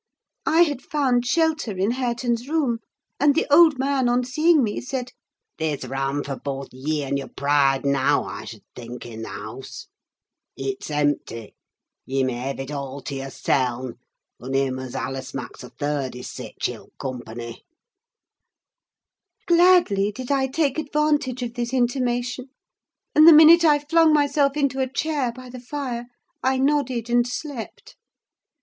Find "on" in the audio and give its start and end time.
4.09-4.23